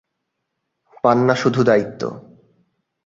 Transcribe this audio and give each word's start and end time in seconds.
পান 1.03 1.17
না 1.27 1.35
শুধু 1.35 1.61
দায়িত্ব। 1.63 2.01